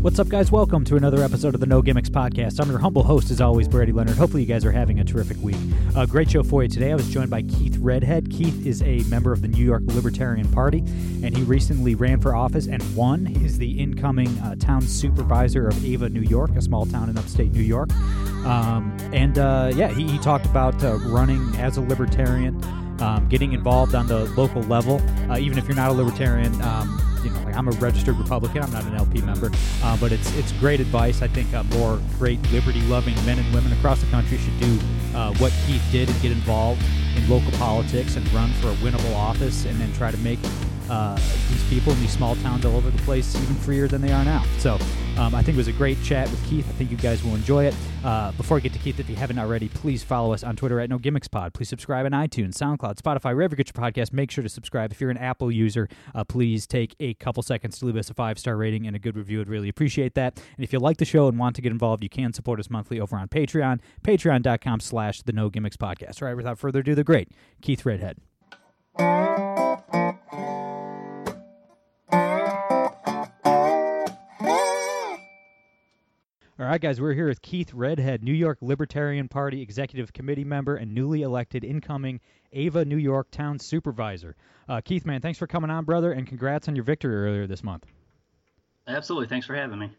[0.00, 0.52] What's up, guys?
[0.52, 2.60] Welcome to another episode of the No Gimmicks Podcast.
[2.60, 4.16] I'm your humble host, as always, Brady Leonard.
[4.16, 5.56] Hopefully, you guys are having a terrific week.
[5.96, 6.92] A uh, great show for you today.
[6.92, 8.30] I was joined by Keith Redhead.
[8.30, 12.36] Keith is a member of the New York Libertarian Party, and he recently ran for
[12.36, 13.26] office and won.
[13.26, 17.50] He's the incoming uh, town supervisor of Ava, New York, a small town in upstate
[17.50, 17.90] New York.
[18.46, 22.56] Um, and uh, yeah, he, he, talked about uh, running as a libertarian.
[23.00, 27.00] Um, getting involved on the local level, uh, even if you're not a libertarian, um,
[27.22, 28.62] you know, like I'm a registered Republican.
[28.62, 29.50] I'm not an LP member,
[29.82, 31.22] uh, but it's it's great advice.
[31.22, 34.78] I think uh, more great liberty-loving men and women across the country should do
[35.14, 36.82] uh, what Keith did and get involved
[37.16, 40.38] in local politics and run for a winnable office, and then try to make
[40.90, 41.16] uh,
[41.68, 44.44] people in these small towns all over the place even freer than they are now.
[44.58, 44.78] So
[45.18, 46.68] um, I think it was a great chat with Keith.
[46.68, 47.74] I think you guys will enjoy it.
[48.04, 50.80] Uh, before I get to Keith, if you haven't already, please follow us on Twitter
[50.80, 51.52] at No Gimmicks Pod.
[51.52, 54.12] Please subscribe on iTunes, SoundCloud, Spotify, wherever you get your podcast.
[54.12, 54.92] Make sure to subscribe.
[54.92, 58.14] If you're an Apple user, uh, please take a couple seconds to leave us a
[58.14, 59.40] five star rating and a good review.
[59.40, 60.40] I'd really appreciate that.
[60.56, 62.70] And if you like the show and want to get involved, you can support us
[62.70, 66.22] monthly over on Patreon, patreon.com slash the No Gimmicks Podcast.
[66.22, 68.18] All right, without further ado, the great Keith Redhead.
[76.60, 80.74] All right, guys, we're here with Keith Redhead, New York Libertarian Party Executive Committee member
[80.74, 82.18] and newly elected incoming
[82.52, 84.34] Ava, New York Town Supervisor.
[84.68, 87.62] Uh, Keith, man, thanks for coming on, brother, and congrats on your victory earlier this
[87.62, 87.86] month.
[88.88, 89.28] Absolutely.
[89.28, 89.92] Thanks for having me.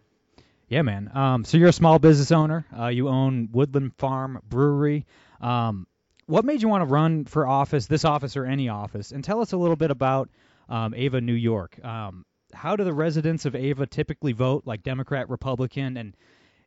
[0.68, 1.10] Yeah, man.
[1.14, 2.66] Um, so you're a small business owner.
[2.78, 5.06] Uh, you own Woodland Farm Brewery.
[5.40, 5.88] Um,
[6.26, 9.14] what made you want to run for office, this office or any office?
[9.14, 10.30] And tell us a little bit about
[10.68, 11.82] um, Ava, New York.
[11.86, 16.18] Um, how do the residents of Ava typically vote, like Democrat, Republican, and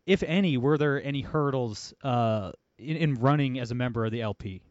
[0.06, 4.22] if any, were there any hurdles uh, in, in, running as a member of the
[4.22, 4.62] LP?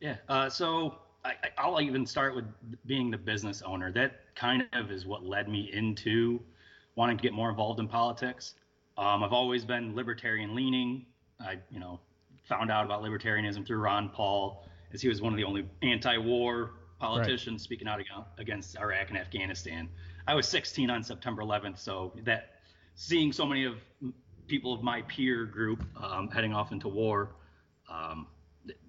[0.00, 0.16] Yeah.
[0.28, 2.44] Uh, so I, will even start with
[2.86, 3.92] being the business owner.
[3.92, 6.40] That kind of is what led me into
[6.96, 8.54] wanting to get more involved in politics.
[8.98, 11.06] Um, I've always been libertarian leaning.
[11.40, 12.00] I, you know,
[12.44, 16.72] found out about libertarianism through Ron Paul, as he was one of the only anti-war
[16.98, 17.60] politicians right.
[17.60, 18.00] speaking out
[18.38, 19.88] against Iraq and Afghanistan.
[20.26, 22.50] I was 16 on September 11th, so that
[22.94, 23.74] seeing so many of
[24.52, 27.30] people of my peer group um, heading off into war
[27.88, 28.26] um,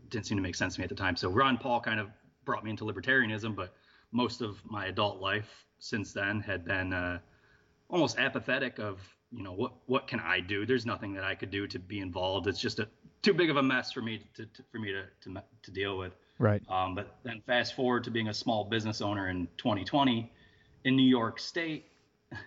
[0.10, 1.16] didn't seem to make sense to me at the time.
[1.16, 2.10] So Ron Paul kind of
[2.44, 3.74] brought me into libertarianism, but
[4.12, 7.20] most of my adult life since then had been uh,
[7.88, 9.00] almost apathetic of
[9.32, 10.66] you know what what can I do?
[10.66, 12.48] There's nothing that I could do to be involved.
[12.48, 12.90] It's just a
[13.22, 15.98] too big of a mess for me to, to for me to, to to deal
[15.98, 16.12] with.
[16.40, 16.62] Right.
[16.70, 20.30] Um, but then fast forward to being a small business owner in 2020
[20.84, 21.86] in New York State.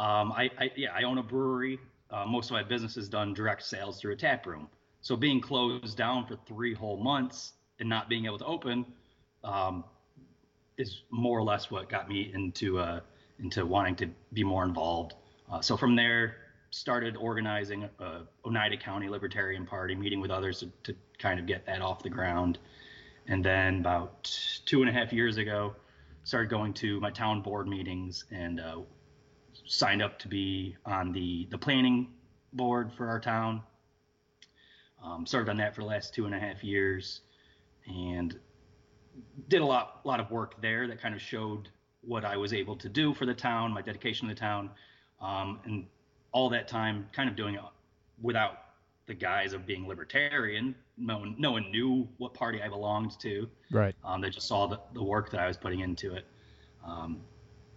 [0.00, 1.80] Um, I, I, yeah I own a brewery.
[2.10, 4.68] Uh, most of my business is done direct sales through a tap room.
[5.00, 8.86] So being closed down for three whole months and not being able to open
[9.44, 9.84] um,
[10.76, 13.00] is more or less what got me into uh,
[13.38, 15.14] into wanting to be more involved.
[15.50, 16.36] Uh, so from there,
[16.70, 21.66] started organizing a Oneida County Libertarian Party, meeting with others to, to, kind of get
[21.66, 22.58] that off the ground.
[23.26, 24.30] And then about
[24.66, 25.74] two and a half years ago,
[26.22, 28.76] started going to my town board meetings and uh,
[29.68, 32.08] signed up to be on the the planning
[32.52, 33.62] board for our town.
[35.02, 37.20] Um, served on that for the last two and a half years,
[37.86, 38.36] and
[39.48, 41.68] did a lot lot of work there that kind of showed
[42.00, 44.70] what I was able to do for the town, my dedication to the town,
[45.20, 45.86] um, and
[46.32, 47.60] all that time kind of doing it
[48.20, 48.58] without
[49.06, 50.74] the guise of being libertarian.
[50.96, 53.48] No one, no one knew what party I belonged to.
[53.70, 53.94] Right.
[54.04, 56.26] Um, they just saw the, the work that I was putting into it.
[56.84, 57.20] Um,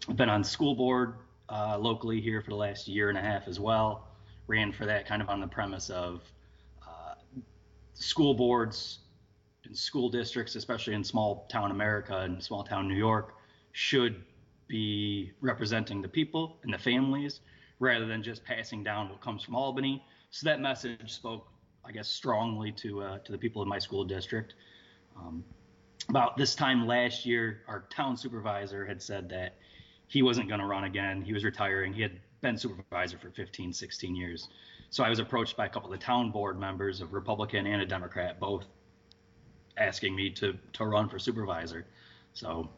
[0.09, 1.15] I've been on school board
[1.51, 4.07] uh, locally here for the last year and a half as well.
[4.47, 6.21] Ran for that kind of on the premise of
[6.87, 7.13] uh,
[7.93, 8.99] school boards
[9.65, 13.35] and school districts, especially in small town America and small town New York,
[13.73, 14.23] should
[14.67, 17.41] be representing the people and the families
[17.79, 20.03] rather than just passing down what comes from Albany.
[20.29, 21.47] So that message spoke,
[21.83, 24.55] I guess, strongly to uh, to the people in my school district.
[25.17, 25.43] Um,
[26.09, 29.57] about this time last year, our town supervisor had said that
[30.11, 31.21] he wasn't going to run again.
[31.21, 31.93] He was retiring.
[31.93, 32.11] He had
[32.41, 34.49] been supervisor for 15, 16 years.
[34.89, 37.81] So I was approached by a couple of the town board members, a Republican and
[37.81, 38.65] a Democrat, both
[39.77, 41.85] asking me to to run for supervisor.
[42.33, 42.69] So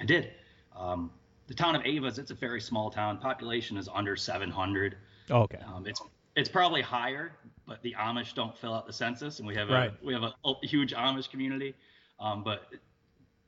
[0.00, 0.32] I did.
[0.76, 1.12] Um,
[1.46, 3.18] the town of Ava's it's a very small town.
[3.18, 4.96] Population is under 700.
[5.30, 5.60] okay.
[5.72, 6.02] Um, it's
[6.34, 7.30] it's probably higher,
[7.64, 10.04] but the Amish don't fill out the census, and we have a Right.
[10.04, 11.76] we have a, a huge Amish community.
[12.18, 12.62] Um, but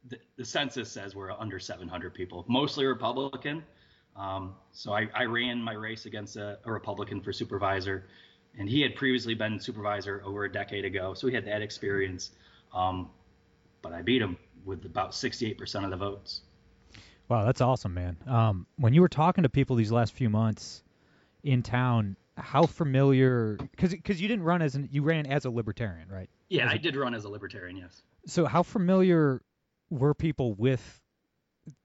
[0.08, 3.62] the, the census says we're under 700 people, mostly Republican.
[4.16, 8.06] Um, so I, I ran my race against a, a Republican for supervisor,
[8.58, 12.30] and he had previously been supervisor over a decade ago, so he had that experience.
[12.74, 13.10] Um,
[13.82, 16.40] but I beat him with about 68% of the votes.
[17.28, 18.16] Wow, that's awesome, man.
[18.26, 20.82] Um, when you were talking to people these last few months
[21.44, 23.58] in town, how familiar?
[23.70, 26.30] Because because you didn't run as an you ran as a libertarian, right?
[26.48, 28.02] Yeah, As a- I did run as a libertarian, yes.
[28.26, 29.42] So how familiar
[29.90, 31.00] were people with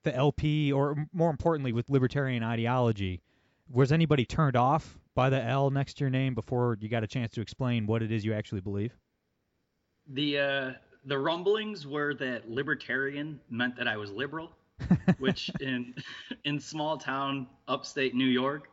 [0.03, 3.21] the LP, or more importantly, with libertarian ideology?
[3.69, 7.07] Was anybody turned off by the L next to your name before you got a
[7.07, 8.97] chance to explain what it is you actually believe?
[10.07, 10.71] The uh,
[11.05, 14.51] the rumblings were that libertarian meant that I was liberal,
[15.19, 15.95] which in
[16.43, 18.69] in small town upstate New York,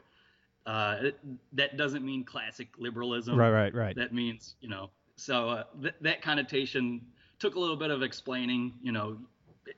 [0.67, 1.21] uh, it,
[1.53, 3.37] that doesn't mean classic liberalism.
[3.37, 3.97] Right, right, right.
[3.97, 4.91] That means you know.
[5.17, 7.03] So uh, th- that connotation
[7.41, 8.73] took a little bit of explaining.
[8.83, 9.19] You know,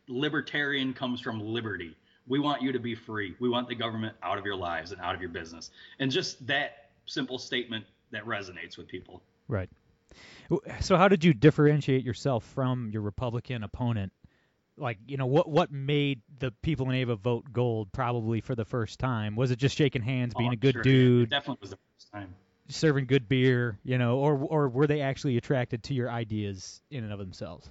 [0.09, 1.97] libertarian comes from liberty.
[2.27, 3.35] We want you to be free.
[3.41, 5.71] We want the government out of your lives and out of your business.
[5.99, 9.23] And just that simple statement that resonates with people.
[9.49, 9.71] Right.
[10.81, 14.13] So how did you differentiate yourself from your Republican opponent?
[14.77, 18.65] Like, you know, what what made the people in Ava vote gold probably for the
[18.65, 19.37] first time?
[19.37, 20.81] Was it just shaking hands, being Oh, a good sure.
[20.81, 22.35] It dude, definitely was the first time.
[22.69, 27.05] Serving good beer, you know, or or were they actually attracted to your ideas in
[27.05, 27.71] and of themselves?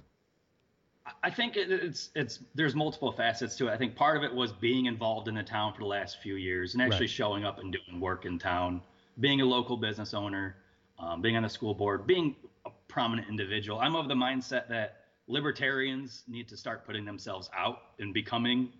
[1.22, 3.72] I think it, it's it's there's multiple facets to it.
[3.72, 6.36] I think part of it was being involved in the town for the last few
[6.36, 7.10] years and actually Right.
[7.10, 8.80] showing up and doing work in town,
[9.20, 10.56] being a local business owner,
[10.98, 12.36] um, being on the school board, being
[12.66, 13.80] a prominent individual.
[13.80, 18.72] I'm of the mindset that libertarians need to start putting themselves out and becoming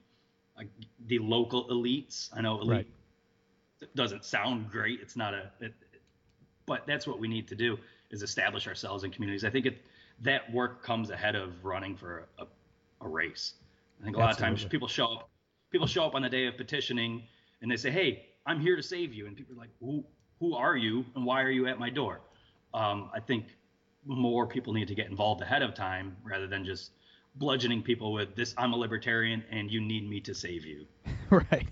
[0.57, 0.69] like
[1.07, 2.29] the local elites.
[2.33, 2.87] I know elite Right.
[3.97, 5.01] doesn't sound great.
[5.01, 5.75] It's not a, it,
[6.67, 7.79] but that's what we need to do
[8.11, 9.45] is establish ourselves in communities.
[9.45, 9.79] I think it,
[10.21, 12.47] that work comes ahead of running for a,
[13.01, 13.55] a race.
[14.01, 15.31] I think a lot of times people show up,
[15.71, 17.23] people show up on the day of petitioning
[17.61, 20.05] and they say, "Hey, I'm here to save you," and people are like, "Who,
[20.41, 22.21] who are you, and why are you at my door?"
[22.75, 23.47] Um, I think
[24.05, 26.91] more people need to get involved ahead of time rather than just
[27.37, 28.55] bludgeoning people with this.
[28.59, 30.87] I'm a libertarian, and you need me to save you.
[31.31, 31.69] right.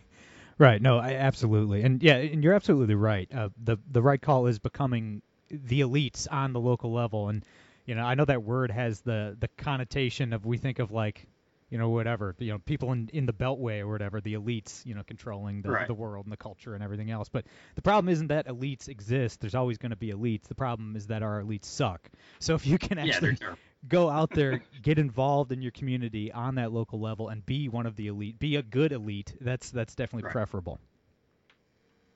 [0.60, 0.82] Right.
[0.82, 1.82] No, I, absolutely.
[1.84, 3.26] And yeah, and you're absolutely right.
[3.34, 7.44] Uh, the the right call is becoming the elites on the local level and
[7.86, 11.26] you know, I know that word has the the connotation of we think of like,
[11.70, 14.94] you know, whatever, you know, people in in the beltway or whatever, the elites, you
[14.94, 15.86] know, controlling the Right.
[15.86, 17.28] the world and the culture and everything else.
[17.28, 17.46] But
[17.76, 19.40] the problem isn't that elites exist.
[19.40, 20.48] There's always going to be elites.
[20.48, 22.10] The problem is that our elites suck.
[22.40, 23.60] So if you can actually terrible.
[23.88, 27.86] go out there, get involved in your community on that local level, and be one
[27.86, 29.34] of the elite, be a good elite.
[29.40, 30.32] That's that's definitely Right.
[30.32, 30.80] preferable.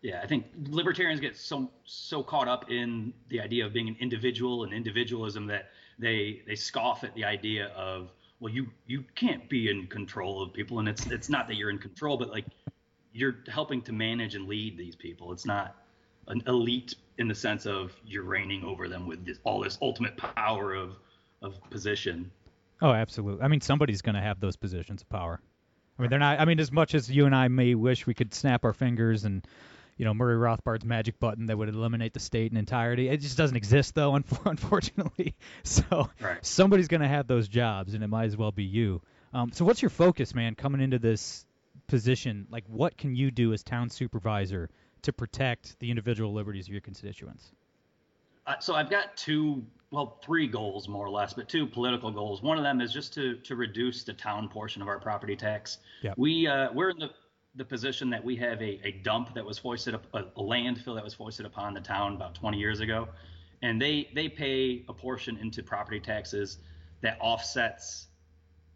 [0.02, 3.96] Yeah, I think libertarians get so so caught up in the idea of being an
[4.00, 8.10] individual and individualism that they they scoff at the idea of
[8.40, 11.70] well you you can't be in control of people and it's it's not that you're
[11.70, 12.44] in control but like
[13.14, 15.32] you're helping to manage and lead these people.
[15.32, 15.76] It's not
[16.26, 20.16] an elite in the sense of you're reigning over them with this, all this ultimate
[20.16, 20.96] power of
[21.40, 22.31] of position.
[22.82, 23.42] Oh, absolutely.
[23.42, 25.40] I mean, somebody's going to have those positions of power.
[25.98, 26.40] I mean, they're not.
[26.40, 29.25] I mean, as much as you and I may wish we could snap our fingers
[29.25, 29.46] and,
[29.96, 33.36] you know, Murray Rothbard's magic button that would eliminate the state in entirety, it just
[33.39, 35.34] doesn't exist, though, unf- unfortunately.
[35.65, 36.44] So Right.
[36.44, 39.01] somebody's going to have those jobs, and it might as well be you.
[39.32, 41.44] Um, so what's your focus, man, coming into this
[41.86, 42.46] position?
[42.51, 44.70] Like, what can you do as town supervisor
[45.03, 47.53] to protect the individual liberties of your constituents?
[48.46, 52.43] Uh, so I've got two, well, three goals more or less, but two political goals.
[52.43, 55.79] One of them is just to to reduce the town portion of our property tax.
[56.03, 56.15] Yep.
[56.19, 57.10] We uh, we're in the
[57.56, 60.94] the position that we have a, a dump that was foisted up a, a landfill
[60.94, 63.08] that was foisted upon the town about 20 years ago,
[63.63, 66.58] and they they pay a portion into property taxes
[67.03, 68.08] that offsets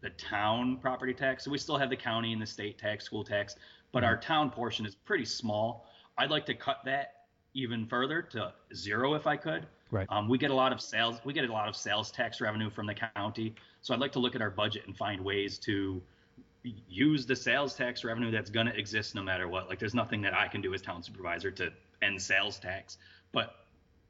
[0.01, 1.43] the town property tax.
[1.43, 3.55] So we still have the county and the state tax, school tax,
[3.91, 5.85] but our town portion is pretty small.
[6.17, 9.65] I'd like to cut that even further to zero if I could.
[9.91, 10.07] Right.
[10.09, 11.19] Um, we get a lot of sales.
[11.25, 13.55] We get a lot of sales tax revenue from the county.
[13.81, 16.01] So I'd like to look at our budget and find ways to
[16.63, 19.69] use the sales tax revenue that's going to exist no matter what.
[19.69, 22.97] Like there's nothing that I can do as town supervisor to end sales tax,
[23.31, 23.55] but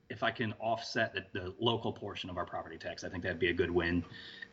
[0.10, 3.40] if I can offset the, the local portion of our property tax, I think that'd
[3.40, 4.04] be a good win.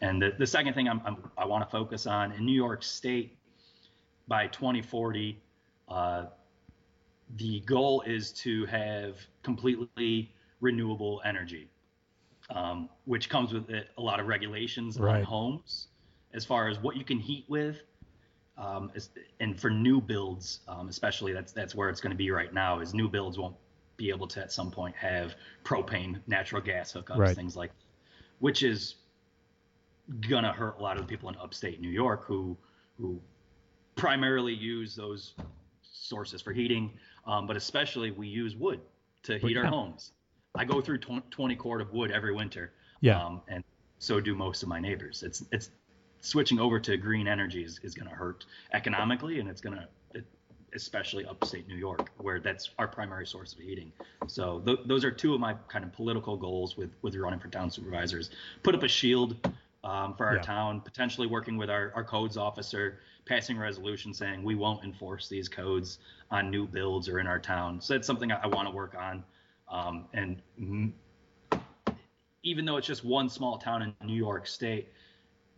[0.03, 2.83] And the, the second thing I'm, I'm, I want to focus on in New York
[2.83, 3.39] State
[4.29, 5.41] by 2040,
[5.89, 6.27] uh,
[7.37, 11.71] the goal is to have completely renewable energy,
[12.51, 15.19] um, which comes with it a lot of regulations Right.
[15.21, 15.89] on homes
[16.37, 17.79] as far as what you can heat with.
[18.59, 18.91] Um,
[19.41, 22.81] and for new builds, um, especially that's that's where it's going to be right now.
[22.81, 23.57] Is new builds won't
[23.97, 27.37] be able to at some point have propane, natural gas hookups, Right.
[27.37, 27.85] things like, that,
[28.39, 28.97] which is
[30.29, 32.57] gonna hurt a lot of the people in upstate New York who
[32.99, 33.21] who
[33.97, 35.35] primarily use those
[35.83, 36.93] sources for heating,
[37.27, 38.81] um, but especially we use wood
[39.25, 40.13] to heat our homes.
[40.55, 42.73] I go through 20 cord of wood every winter.
[43.01, 43.23] Yeah.
[43.23, 43.65] Um, and
[43.99, 45.23] so do most of my neighbors.
[45.23, 45.71] It's it's
[46.21, 49.87] switching over to green energy is, is going to hurt economically, and it's going to
[50.75, 53.91] especially upstate New York, where that's our primary source of heating.
[54.27, 57.49] So th- those are two of my kind of political goals with with running for
[57.49, 58.31] town supervisors.
[58.63, 59.37] Put up a shield
[59.85, 60.43] um, for our Yeah.
[60.43, 65.29] town, potentially working with our, our codes officer, passing a resolution saying we won't enforce
[65.29, 65.99] these codes
[66.31, 67.81] on new builds or in our town.
[67.81, 69.25] So that's something I, I want to work on.
[69.69, 70.93] Um, and mm,
[72.43, 74.89] even though it's just one small town in New York State,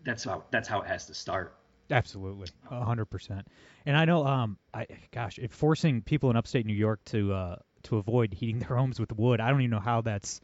[0.04, 1.54] that's how that's how it has to start.
[1.90, 3.46] Absolutely, hundred percent.
[3.86, 7.56] And I know, um, I gosh, if forcing people in upstate New York to uh
[7.84, 10.40] to avoid heating their homes with wood, I don't even know how that's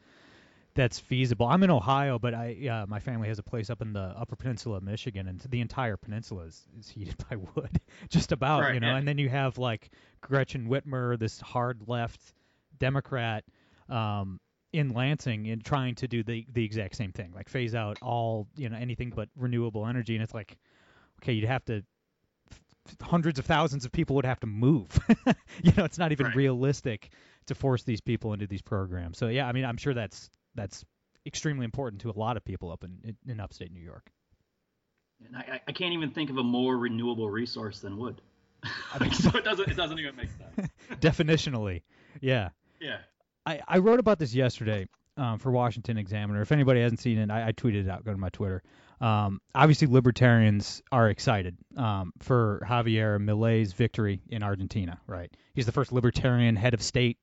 [0.74, 1.46] that's feasible.
[1.46, 4.36] I'm in Ohio, but I uh, my family has a place up in the Upper
[4.36, 8.74] Peninsula of Michigan, and the entire peninsula is, is heated by wood, just about, Right,
[8.74, 8.88] you know.
[8.88, 8.96] yeah.
[8.96, 12.20] And then you have like Gretchen Whitmer, this hard left
[12.78, 13.44] Democrat.
[13.88, 14.40] Um,
[14.74, 18.48] in Lansing and trying to do the the exact same thing, like phase out all
[18.56, 20.56] you know anything but renewable energy, and it's like,
[21.22, 21.84] okay, you'd have to
[23.00, 24.88] hundreds of thousands of people would have to move.
[25.62, 26.36] you know, it's not even Right.
[26.36, 27.10] realistic
[27.46, 29.16] to force these people into these programs.
[29.16, 30.84] So yeah, I mean, I'm sure that's that's
[31.24, 34.10] extremely important to a lot of people up in in, upstate New York.
[35.24, 38.20] And I, I can't even think of a more renewable resource than wood.
[38.92, 40.68] I mean, so it doesn't it doesn't even make sense.
[41.00, 41.82] Definitionally,
[42.20, 42.48] yeah.
[42.80, 42.98] Yeah.
[43.46, 44.86] I, I wrote about this yesterday
[45.16, 46.40] um, for Washington Examiner.
[46.42, 48.04] If anybody hasn't seen it, I, I tweeted it out.
[48.04, 48.62] Go to my Twitter.
[49.00, 55.00] Um, obviously, libertarians are excited um, for Javier Milei's victory in Argentina.
[55.06, 57.18] Right, he's the first libertarian head of state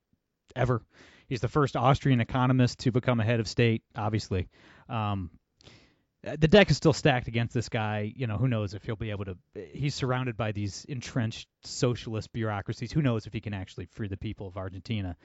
[0.54, 0.82] ever.
[1.28, 3.82] He's the first Austrian economist to become a head of state.
[3.96, 4.48] Obviously,
[4.88, 5.30] um,
[6.22, 8.12] the deck is still stacked against this guy.
[8.14, 9.36] You know, who knows if he'll be able to?
[9.72, 12.92] He's surrounded by these entrenched socialist bureaucracies.
[12.92, 15.16] Who knows if he can actually free the people of Argentina?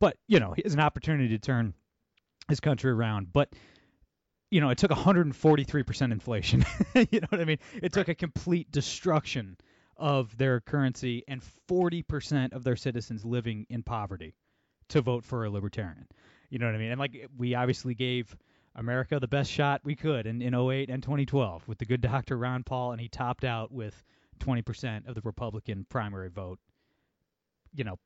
[0.00, 1.74] But you know, he has an opportunity to turn
[2.48, 3.32] his country around.
[3.32, 3.52] But
[4.50, 6.64] you know, it took 143% inflation.
[6.94, 7.58] you know what I mean?
[7.80, 9.56] It took a complete destruction
[9.96, 14.34] of their currency and 40% of their citizens living in poverty
[14.88, 16.06] to vote for a libertarian.
[16.48, 16.90] You know what I mean?
[16.90, 18.34] And like we obviously gave
[18.74, 22.36] America the best shot we could in, in 08 and 2012 with the good doctor
[22.36, 24.02] Ron Paul, and he topped out with
[24.40, 26.58] 20% of the Republican primary vote.
[27.74, 27.98] You know,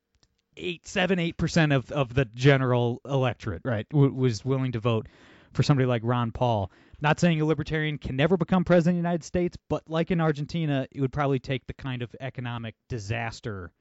[0.57, 5.07] eight, seven, eight percent of of the general electorate, right, w- was willing to vote
[5.53, 6.71] for somebody like Ron Paul.
[7.01, 10.21] Not saying a libertarian can never become president of the United States, but like in
[10.21, 13.73] Argentina, it would probably take the kind of economic disaster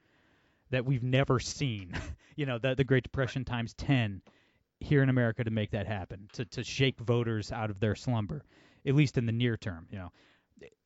[0.71, 1.93] that we've never seen.
[2.35, 4.21] you know, the the Great Depression times 10
[4.79, 8.43] here in America to make that happen, to to shake voters out of their slumber,
[8.85, 10.11] at least in the near term, you know.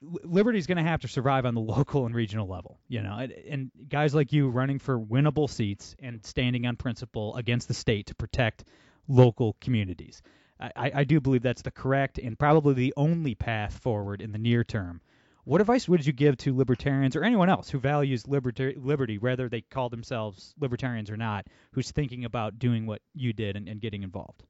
[0.01, 3.17] Liberty's going to have to survive on the local and regional level, you know,
[3.49, 8.07] and, guys like you running for winnable seats and standing on principle against the state
[8.07, 8.65] to protect
[9.07, 10.21] local communities.
[10.59, 14.39] I, I do believe that's the correct and probably the only path forward in the
[14.39, 15.01] near term.
[15.43, 19.61] What advice would you give to libertarians or anyone else who values liberty, whether they
[19.61, 24.03] call themselves libertarians or not, who's thinking about doing what you did and, and getting
[24.03, 24.43] involved?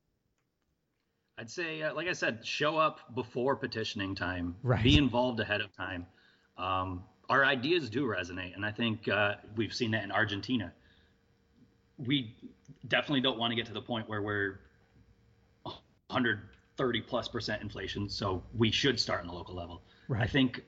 [1.38, 4.56] I'd say, uh, like I said, show up before petitioning time.
[4.64, 4.84] Right.
[4.84, 6.08] Be involved ahead of time.
[6.58, 10.74] Um, our ideas do resonate, and I think uh, we've seen that in Argentina.
[11.98, 12.36] We
[12.88, 14.60] definitely don't want to get to the point where we're
[15.64, 19.84] 130 plus percent inflation, so we should start on the local level.
[20.08, 20.24] Right.
[20.24, 20.64] I think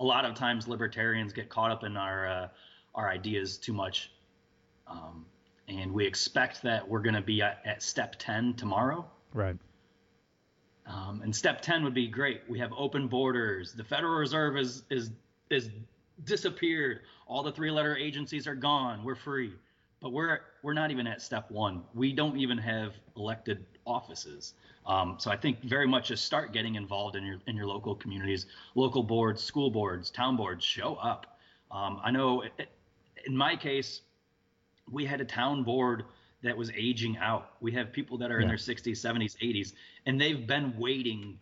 [0.00, 2.48] a lot of times libertarians get caught up in our uh,
[2.94, 4.10] our ideas too much,
[4.86, 5.26] um,
[5.68, 9.04] and we expect that we're going to be at, at step 10 tomorrow.
[9.34, 9.56] Right.
[10.86, 12.42] Um, and step 10 would be great.
[12.48, 13.72] We have open borders.
[13.72, 15.10] The Federal Reserve is is
[15.50, 15.70] is
[16.24, 17.00] disappeared.
[17.26, 19.02] All the three-letter agencies are gone.
[19.04, 19.52] We're free.
[20.00, 21.82] But we're we're not even at step one.
[21.94, 24.54] We don't even have elected offices.
[24.86, 27.94] Um, so I think very much just start getting involved in your in your local
[27.94, 30.64] communities, local boards, school boards, town boards.
[30.64, 31.38] Show up.
[31.72, 32.68] Um, I know it,
[33.26, 34.02] in my case,
[34.90, 36.04] we had a town board
[36.46, 37.50] that was aging out.
[37.60, 39.72] We have people that are in their 60s, 70s, 80s,
[40.06, 41.38] and they've been waiting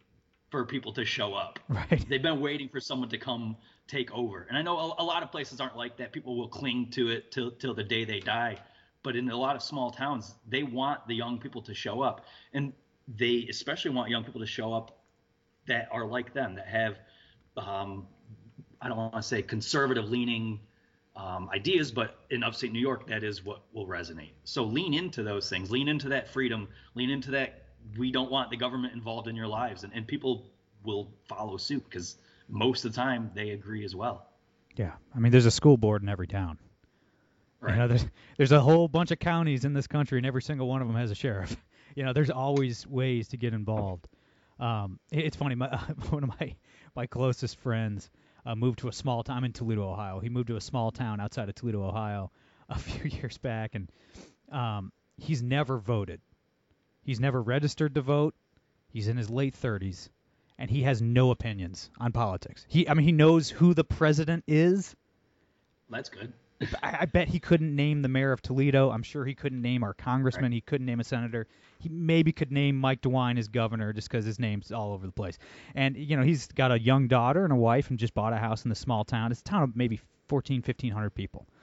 [0.51, 1.59] for people to show up.
[1.69, 2.05] Right.
[2.09, 3.57] They've been waiting for someone to come
[3.89, 4.47] take over.
[4.49, 6.13] And I know a, a lot of places aren't like that.
[6.13, 8.59] People will cling to it till till the day they die.
[9.03, 12.25] But in a lot of small towns, they want the young people to show up,
[12.53, 12.73] and
[13.09, 15.05] they especially want young people to show up
[15.67, 16.97] that are like them, that have,
[17.57, 18.07] um,
[18.81, 20.61] I don't want to say conservative leaning
[21.17, 24.33] um, ideas, but in upstate New York, that is what will resonate.
[24.45, 27.63] So lean into those things, lean into that freedom, lean into that.
[27.97, 30.47] We don't want the government involved in your lives, and, and people
[30.83, 32.17] will follow suit because
[32.49, 34.27] most of the time they agree as well.
[34.77, 36.59] Yeah, I mean, there's a school board in every town.
[37.61, 37.73] Right.
[37.73, 38.07] You know, there's
[38.37, 40.97] there's a whole bunch of counties in this country, and every single one of them
[40.97, 41.57] has a sheriff.
[41.97, 44.09] You know, there's always ways to get involved.
[44.59, 45.55] Um, it's funny.
[45.55, 45.69] My
[46.11, 46.57] one of my
[46.97, 48.11] my closest friends
[48.47, 50.21] uh, moved to a small town I'm in Toledo, Ohio.
[50.21, 52.31] He moved to a small town outside of Toledo, Ohio,
[52.69, 53.91] a few years back, and
[54.51, 56.21] um, he's never voted.
[57.03, 58.35] He's never registered to vote.
[58.89, 60.09] He's in his late 30s,
[60.59, 62.65] and he has no opinions on politics.
[62.69, 64.95] He, I mean, he knows who the president is.
[65.91, 66.33] That's good.
[66.83, 68.91] I, I bet he couldn't name the mayor of Toledo.
[68.91, 70.53] I'm sure he couldn't name our congressman.
[70.53, 71.47] He couldn't name a senator.
[71.79, 75.13] He maybe could name Mike DeWine as governor just because his name's all over the
[75.13, 75.39] place.
[75.75, 78.39] And you know he's got a young daughter and a wife and just bought a
[78.39, 79.33] house in the small town.
[79.33, 81.47] It's a town of maybe 14, 1500 people.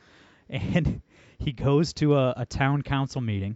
[0.50, 1.02] And
[1.38, 3.56] he goes to a, a town council meeting,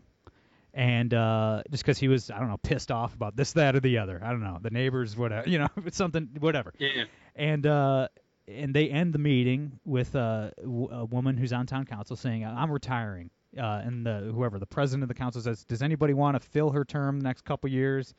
[0.73, 3.81] and uh, just because he was I don't know pissed off about this, that, or
[3.81, 4.21] the other.
[4.23, 5.49] I don't know the neighbors, whatever.
[5.49, 7.03] You know, something, whatever Yeah, yeah.
[7.35, 8.07] and uh,
[8.47, 12.71] and they end the meeting with w- a woman who's on town council saying, "I'm
[12.71, 16.49] retiring." Uh, and the whoever the president of the council says, "Does anybody want to
[16.49, 18.13] fill her term the next couple years?"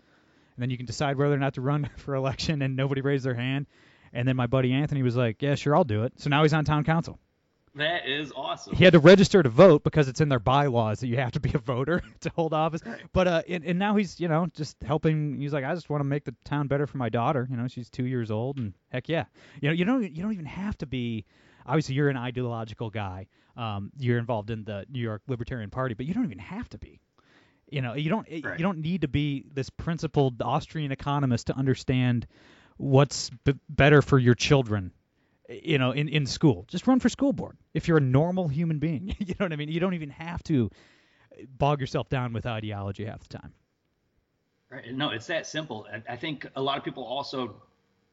[0.56, 3.25] And then you can decide whether or not to run for election, and nobody raised
[3.25, 3.66] their hand.
[4.12, 6.54] And then my buddy Anthony was like, "Yeah, sure, I'll do it." So now he's
[6.54, 7.18] on town council.
[7.76, 8.75] That is awesome.
[8.75, 11.40] He had to register to vote because it's in their bylaws that you have to
[11.40, 12.80] be a voter to hold office.
[13.12, 15.38] But uh, and, and now he's you know just helping.
[15.40, 17.47] He's like, I just want to make the town better for my daughter.
[17.50, 19.25] You know, she's two years old, and heck yeah,
[19.61, 21.26] you know, you don't you don't even have to be.
[21.66, 23.26] Obviously, you're an ideological guy.
[23.56, 26.78] Um, you're involved in the New York Libertarian Party, but you don't even have to
[26.78, 27.00] be.
[27.71, 28.59] You know, you don't Right.
[28.59, 32.26] you don't need to be this principled Austrian economist to understand
[32.76, 34.92] what's b- better for your children
[35.49, 36.65] you know, in, in school.
[36.69, 37.57] Just run for school board.
[37.75, 39.69] If you're a normal human being, you know what I mean?
[39.69, 40.71] You don't even have to
[41.59, 43.53] bog yourself down with ideology half the time.
[44.71, 44.93] Right.
[44.93, 45.87] No, it's that simple.
[46.09, 47.63] I think a lot of people also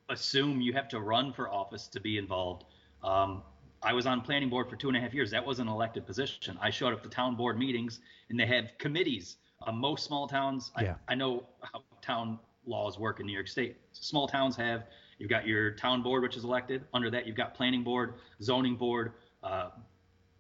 [0.10, 2.66] assume you have to run for office to be involved.
[3.04, 3.42] Um,
[3.82, 5.32] I was on planning board for two and a half years.
[5.32, 6.58] That was an elected position.
[6.62, 9.38] I showed up to town board meetings, and they have committees.
[9.66, 10.96] Uh, most small towns, Yeah.
[11.08, 13.78] I, I know how town laws work in New York State.
[13.94, 14.86] Small towns have
[15.20, 16.84] you've got your town board, which is elected.
[16.94, 19.14] Under that, you've got planning board, zoning board.
[19.44, 19.70] Uh,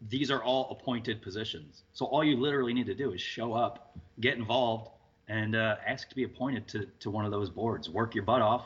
[0.10, 1.84] these are all appointed positions.
[1.94, 4.90] So all you literally need to do is show up, get involved,
[5.28, 7.90] and uh, ask to be appointed to, to one of those boards.
[7.90, 8.66] Work your butt off,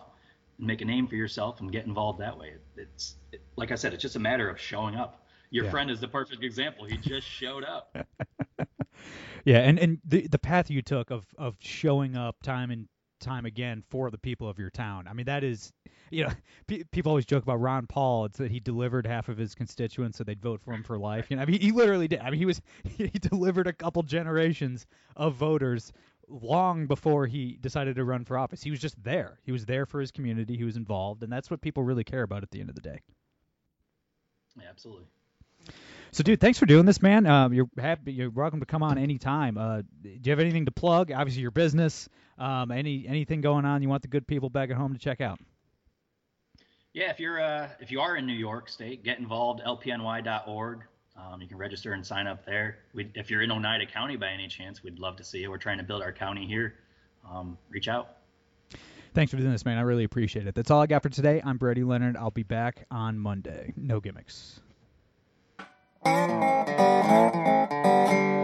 [0.58, 2.54] and make a name for yourself, and get involved that way.
[2.76, 5.26] It's it, like I said, it's just a matter of showing up.
[5.52, 5.72] Your Yeah.
[5.72, 6.86] friend is the perfect example.
[6.86, 7.96] He just showed up.
[9.46, 13.45] Yeah, and, and the the path you took of, of showing up time and time
[13.45, 15.08] again for the people of your town.
[15.08, 15.71] I mean, that is,
[16.12, 16.32] you know,
[16.67, 18.25] pe- people always joke about Ron Paul.
[18.25, 21.27] It's that he delivered half of his constituents so they'd vote for him for life.
[21.30, 22.19] You know, I mean, he literally did.
[22.19, 22.62] I mean, he was
[22.97, 25.91] he delivered a couple generations of voters
[26.30, 28.62] long before he decided to run for office.
[28.62, 29.39] He was just there.
[29.43, 30.58] He was there for his community.
[30.58, 32.82] He was involved, and that's what people really care about at the end of the
[32.82, 32.99] day.
[34.60, 35.06] Yeah, absolutely.
[36.17, 37.27] So, dude, thanks for doing this, man.
[37.27, 38.12] Um, you're happy.
[38.12, 39.56] You're welcome to come on anytime.
[39.56, 41.12] Uh, do you have anything to plug?
[41.12, 42.10] Obviously, your business.
[42.39, 45.21] Um, any anything going on you want the good people back at home to check
[45.21, 45.39] out?
[46.91, 49.62] Yeah, if you're uh, if you are in New York State, get involved.
[49.63, 50.86] LPNY.org.
[51.15, 52.80] Um, you can register and sign up there.
[52.95, 55.51] We, if you're in Oneida County by any chance, we'd love to see you.
[55.51, 56.73] We're trying to build our county here.
[57.32, 58.17] Um, reach out.
[59.13, 59.77] Thanks for doing this, man.
[59.77, 60.56] I really appreciate it.
[60.56, 61.43] That's all I got for today.
[61.45, 62.17] I'm Brady Leonard.
[62.17, 63.71] I'll be back on Monday.
[63.77, 64.62] No gimmicks.
[66.04, 66.32] Thank
[68.32, 68.37] you.